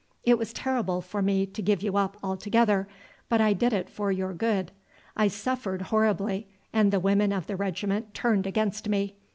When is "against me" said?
8.47-9.13